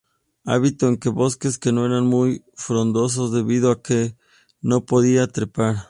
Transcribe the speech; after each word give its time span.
Habitó 0.45 0.87
en 0.87 0.97
bosques 1.13 1.59
que 1.59 1.71
no 1.71 1.85
eran 1.85 2.07
muy 2.07 2.43
frondosos 2.55 3.31
debido 3.31 3.69
a 3.71 3.83
que 3.83 4.15
no 4.59 4.83
podía 4.83 5.27
trepar. 5.27 5.75